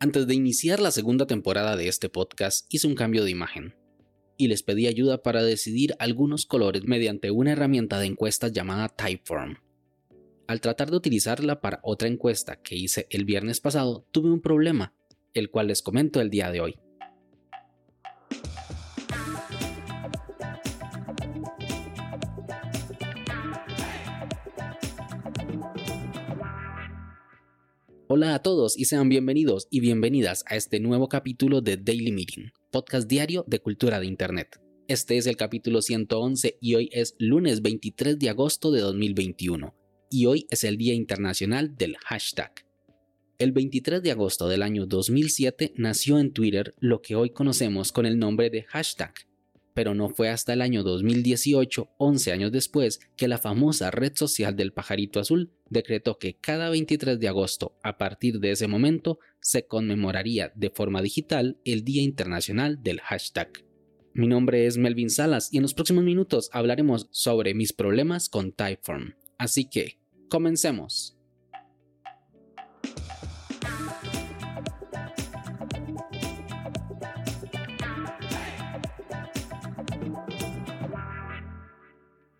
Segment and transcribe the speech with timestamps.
[0.00, 3.74] Antes de iniciar la segunda temporada de este podcast hice un cambio de imagen
[4.36, 9.56] y les pedí ayuda para decidir algunos colores mediante una herramienta de encuestas llamada Typeform.
[10.46, 14.94] Al tratar de utilizarla para otra encuesta que hice el viernes pasado, tuve un problema,
[15.34, 16.76] el cual les comento el día de hoy.
[28.10, 32.52] Hola a todos y sean bienvenidos y bienvenidas a este nuevo capítulo de Daily Meeting,
[32.70, 34.58] podcast diario de cultura de Internet.
[34.86, 39.74] Este es el capítulo 111 y hoy es lunes 23 de agosto de 2021
[40.10, 42.64] y hoy es el Día Internacional del Hashtag.
[43.36, 48.06] El 23 de agosto del año 2007 nació en Twitter lo que hoy conocemos con
[48.06, 49.12] el nombre de hashtag,
[49.78, 54.56] pero no fue hasta el año 2018, 11 años después, que la famosa red social
[54.56, 59.68] del pajarito azul decretó que cada 23 de agosto, a partir de ese momento, se
[59.68, 63.52] conmemoraría de forma digital el Día Internacional del Hashtag.
[64.14, 68.50] Mi nombre es Melvin Salas y en los próximos minutos hablaremos sobre mis problemas con
[68.50, 69.14] Typeform.
[69.38, 71.17] Así que, comencemos.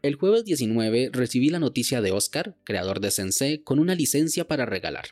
[0.01, 4.65] El jueves 19 recibí la noticia de Oscar, creador de Sensei, con una licencia para
[4.65, 5.07] regalar.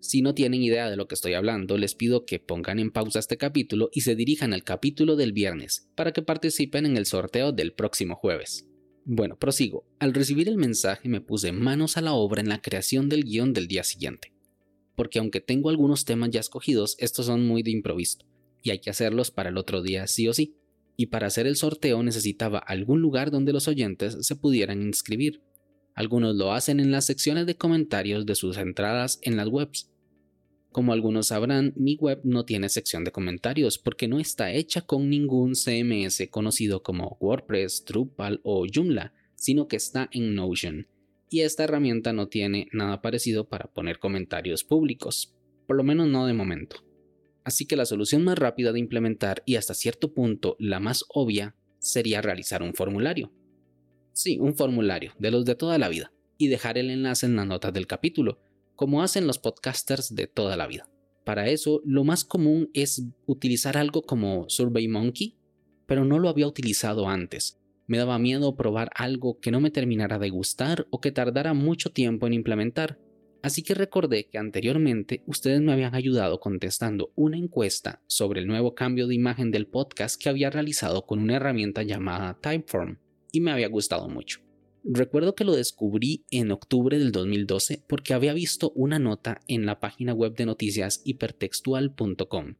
[0.00, 3.18] Si no tienen idea de lo que estoy hablando, les pido que pongan en pausa
[3.18, 7.52] este capítulo y se dirijan al capítulo del viernes para que participen en el sorteo
[7.52, 8.66] del próximo jueves.
[9.04, 9.84] Bueno, prosigo.
[9.98, 13.52] Al recibir el mensaje me puse manos a la obra en la creación del guion
[13.52, 14.32] del día siguiente.
[14.96, 18.20] Porque aunque tengo algunos temas ya escogidos, estos son muy de improviso,
[18.62, 20.54] y hay que hacerlos para el otro día sí o sí
[21.00, 25.40] y para hacer el sorteo necesitaba algún lugar donde los oyentes se pudieran inscribir.
[25.94, 29.92] Algunos lo hacen en las secciones de comentarios de sus entradas en las webs.
[30.72, 35.08] Como algunos sabrán, mi web no tiene sección de comentarios porque no está hecha con
[35.08, 40.88] ningún CMS conocido como WordPress, Drupal o Joomla, sino que está en Notion.
[41.30, 45.32] Y esta herramienta no tiene nada parecido para poner comentarios públicos,
[45.68, 46.87] por lo menos no de momento.
[47.48, 51.56] Así que la solución más rápida de implementar y hasta cierto punto la más obvia
[51.78, 53.32] sería realizar un formulario.
[54.12, 57.46] Sí, un formulario, de los de toda la vida, y dejar el enlace en las
[57.46, 58.38] notas del capítulo,
[58.76, 60.90] como hacen los podcasters de toda la vida.
[61.24, 65.38] Para eso, lo más común es utilizar algo como SurveyMonkey,
[65.86, 67.58] pero no lo había utilizado antes.
[67.86, 71.92] Me daba miedo probar algo que no me terminara de gustar o que tardara mucho
[71.92, 72.98] tiempo en implementar,
[73.42, 78.74] Así que recordé que anteriormente ustedes me habían ayudado contestando una encuesta sobre el nuevo
[78.74, 82.98] cambio de imagen del podcast que había realizado con una herramienta llamada Typeform
[83.30, 84.40] y me había gustado mucho.
[84.82, 89.80] Recuerdo que lo descubrí en octubre del 2012 porque había visto una nota en la
[89.80, 92.54] página web de noticias hipertextual.com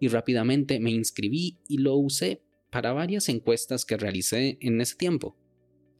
[0.00, 5.36] y rápidamente me inscribí y lo usé para varias encuestas que realicé en ese tiempo.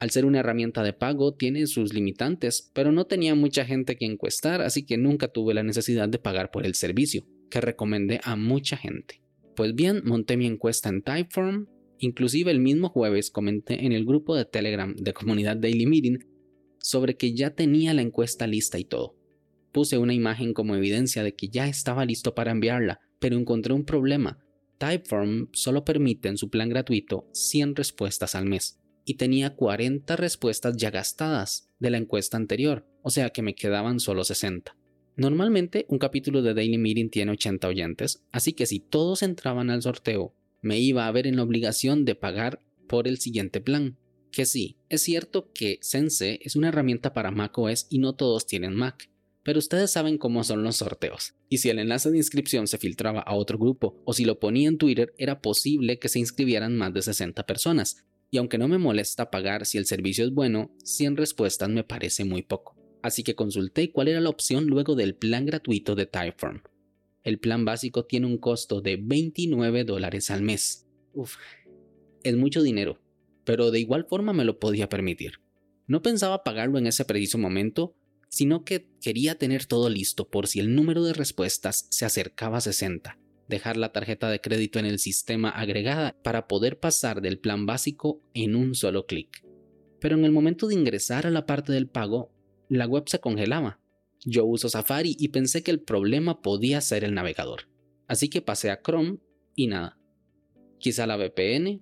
[0.03, 4.03] Al ser una herramienta de pago tiene sus limitantes, pero no tenía mucha gente que
[4.03, 8.35] encuestar, así que nunca tuve la necesidad de pagar por el servicio, que recomendé a
[8.35, 9.21] mucha gente.
[9.55, 11.67] Pues bien, monté mi encuesta en Typeform,
[11.99, 16.19] inclusive el mismo jueves comenté en el grupo de Telegram de comunidad Daily Meeting
[16.79, 19.15] sobre que ya tenía la encuesta lista y todo.
[19.71, 23.85] Puse una imagen como evidencia de que ya estaba listo para enviarla, pero encontré un
[23.85, 24.37] problema.
[24.79, 30.77] Typeform solo permite en su plan gratuito 100 respuestas al mes y tenía 40 respuestas
[30.77, 34.75] ya gastadas de la encuesta anterior, o sea que me quedaban solo 60.
[35.15, 39.81] Normalmente un capítulo de Daily Meeting tiene 80 oyentes, así que si todos entraban al
[39.81, 43.97] sorteo, me iba a ver en la obligación de pagar por el siguiente plan.
[44.31, 48.73] Que sí, es cierto que Sense es una herramienta para macOS y no todos tienen
[48.73, 49.09] Mac,
[49.43, 51.35] pero ustedes saben cómo son los sorteos.
[51.49, 54.69] Y si el enlace de inscripción se filtraba a otro grupo o si lo ponía
[54.69, 58.79] en Twitter, era posible que se inscribieran más de 60 personas, y aunque no me
[58.79, 62.75] molesta pagar si el servicio es bueno, 100 respuestas me parece muy poco.
[63.03, 66.63] Así que consulté cuál era la opción luego del plan gratuito de Typeform.
[67.23, 70.87] El plan básico tiene un costo de 29 dólares al mes.
[71.13, 71.35] Uf,
[72.23, 72.99] es mucho dinero,
[73.43, 75.33] pero de igual forma me lo podía permitir.
[75.85, 77.95] No pensaba pagarlo en ese preciso momento,
[78.29, 82.61] sino que quería tener todo listo por si el número de respuestas se acercaba a
[82.61, 87.65] 60 dejar la tarjeta de crédito en el sistema agregada para poder pasar del plan
[87.65, 89.45] básico en un solo clic.
[89.99, 92.31] Pero en el momento de ingresar a la parte del pago,
[92.69, 93.79] la web se congelaba.
[94.25, 97.69] Yo uso Safari y pensé que el problema podía ser el navegador.
[98.07, 99.19] Así que pasé a Chrome
[99.55, 99.97] y nada.
[100.79, 101.81] Quizá la VPN.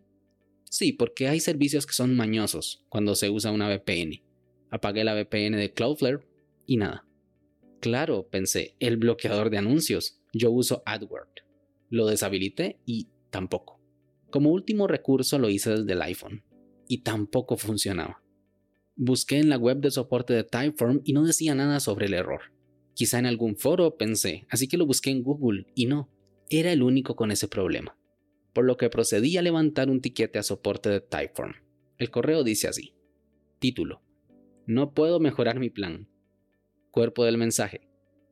[0.70, 4.24] Sí, porque hay servicios que son mañosos cuando se usa una VPN.
[4.70, 6.26] Apagué la VPN de Cloudflare
[6.66, 7.06] y nada.
[7.80, 11.51] Claro, pensé, el bloqueador de anuncios Yo uso AdWord.
[11.92, 13.80] Lo deshabilité y tampoco.
[14.30, 16.42] Como último recurso lo hice desde el iPhone
[16.88, 18.24] y tampoco funcionaba.
[18.96, 22.54] Busqué en la web de soporte de Typeform y no decía nada sobre el error.
[22.94, 26.10] Quizá en algún foro pensé, así que lo busqué en Google y no,
[26.50, 27.98] era el único con ese problema.
[28.54, 31.56] Por lo que procedí a levantar un tiquete a soporte de Typeform.
[31.98, 32.96] El correo dice así.
[33.60, 34.02] Título.
[34.66, 36.08] No puedo mejorar mi plan.
[36.90, 37.91] Cuerpo del mensaje.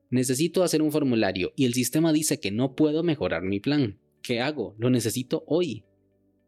[0.10, 4.00] Necesito hacer un formulario y el sistema dice que no puedo mejorar mi plan.
[4.24, 4.76] ¿Qué hago?
[4.80, 5.84] Lo necesito hoy.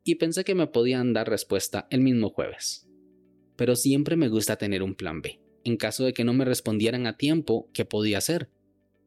[0.03, 2.87] Y pensé que me podían dar respuesta el mismo jueves.
[3.55, 5.39] Pero siempre me gusta tener un plan B.
[5.63, 8.49] En caso de que no me respondieran a tiempo, ¿qué podía hacer?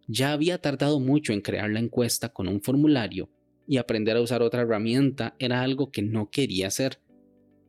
[0.06, 3.30] Ya había tardado mucho en crear la encuesta con un formulario
[3.66, 7.00] y aprender a usar otra herramienta era algo que no quería hacer.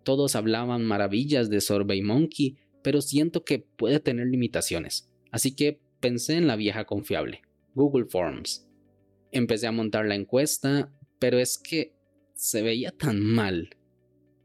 [0.03, 6.45] Todos hablaban maravillas de SurveyMonkey, pero siento que puede tener limitaciones, así que pensé en
[6.45, 7.41] la vieja confiable,
[7.73, 8.69] Google Forms.
[9.31, 11.95] Empecé a montar la encuesta, pero es que
[12.35, 13.71] se veía tan mal.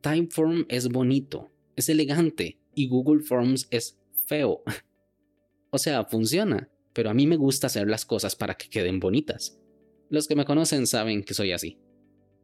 [0.00, 4.62] Typeform es bonito, es elegante y Google Forms es feo.
[5.70, 9.60] o sea, funciona, pero a mí me gusta hacer las cosas para que queden bonitas.
[10.08, 11.78] Los que me conocen saben que soy así.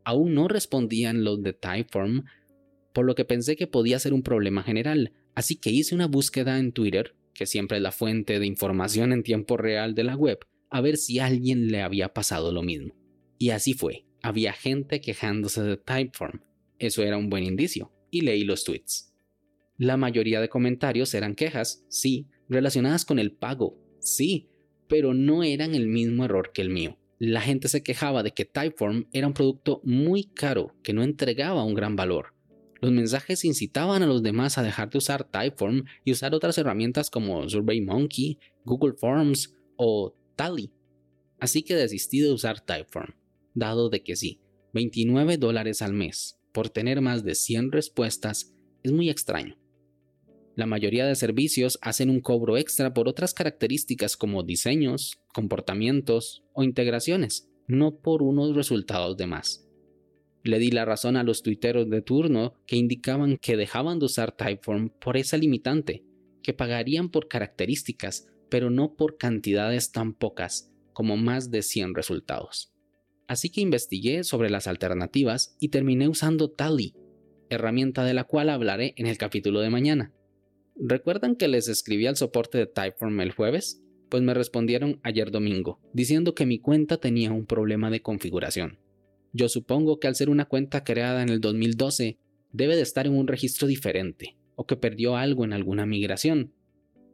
[0.04, 2.24] Aún no respondían los de Typeform,
[2.92, 6.58] por lo que pensé que podía ser un problema general, así que hice una búsqueda
[6.58, 10.38] en Twitter, que siempre es la fuente de información en tiempo real de la web,
[10.70, 12.94] a ver si a alguien le había pasado lo mismo.
[13.38, 16.40] Y así fue, había gente quejándose de Typeform.
[16.78, 19.14] Eso era un buen indicio, y leí los tweets.
[19.78, 24.48] La mayoría de comentarios eran quejas, sí, relacionadas con el pago, sí,
[24.88, 26.98] pero no eran el mismo error que el mío.
[27.18, 31.64] La gente se quejaba de que Typeform era un producto muy caro que no entregaba
[31.64, 32.34] un gran valor.
[32.80, 37.10] Los mensajes incitaban a los demás a dejar de usar Typeform y usar otras herramientas
[37.10, 40.70] como SurveyMonkey, Google Forms o Tally.
[41.38, 43.14] Así que desistí de usar Typeform,
[43.54, 44.40] dado de que sí,
[44.72, 49.58] 29 dólares al mes por tener más de 100 respuestas es muy extraño.
[50.54, 56.62] La mayoría de servicios hacen un cobro extra por otras características como diseños, comportamientos o
[56.62, 59.65] integraciones, no por unos resultados de más.
[60.46, 64.30] Le di la razón a los tuiteros de turno que indicaban que dejaban de usar
[64.30, 66.04] Typeform por esa limitante,
[66.40, 72.72] que pagarían por características, pero no por cantidades tan pocas como más de 100 resultados.
[73.26, 76.94] Así que investigué sobre las alternativas y terminé usando Tally,
[77.50, 80.14] herramienta de la cual hablaré en el capítulo de mañana.
[80.76, 83.82] ¿Recuerdan que les escribí al soporte de Typeform el jueves?
[84.08, 88.78] Pues me respondieron ayer domingo, diciendo que mi cuenta tenía un problema de configuración.
[89.36, 92.18] Yo supongo que al ser una cuenta creada en el 2012,
[92.52, 96.52] debe de estar en un registro diferente, o que perdió algo en alguna migración.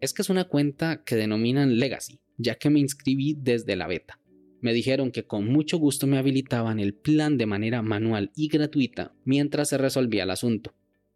[0.01, 4.21] Es que es una cuenta que denominan Legacy, ya que me inscribí desde la beta.
[4.61, 9.15] Me dijeron que con mucho gusto me habilitaban el plan de manera manual y gratuita
[9.25, 10.75] mientras se resolvía el asunto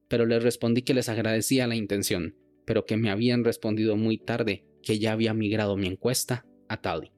[0.08, 4.64] pero les respondí que les agradecía la intención, pero que me habían respondido muy tarde
[4.82, 7.10] que ya había migrado mi encuesta a Tally.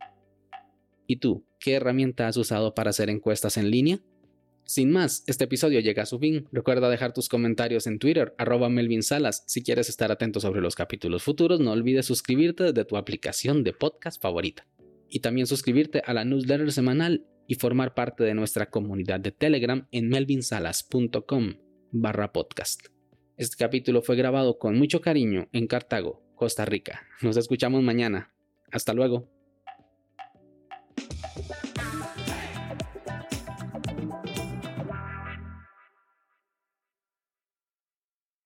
[1.11, 3.99] ¿Y tú, qué herramienta has usado para hacer encuestas en línea?
[4.65, 6.47] Sin más, este episodio llega a su fin.
[6.53, 9.43] Recuerda dejar tus comentarios en Twitter, arroba Melvin Salas.
[9.47, 13.73] Si quieres estar atento sobre los capítulos futuros, no olvides suscribirte desde tu aplicación de
[13.73, 14.67] podcast favorita.
[15.09, 19.89] Y también suscribirte a la newsletter semanal y formar parte de nuestra comunidad de Telegram
[19.91, 21.55] en melvinsalas.com
[21.91, 22.89] barra podcast.
[23.39, 27.07] Este capítulo fue grabado con mucho cariño en Cartago, Costa Rica.
[27.23, 28.35] Nos escuchamos mañana.
[28.71, 29.38] Hasta luego.